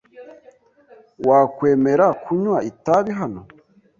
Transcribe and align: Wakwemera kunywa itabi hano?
Wakwemera 1.27 2.07
kunywa 2.23 2.57
itabi 2.71 3.11
hano? 3.19 3.41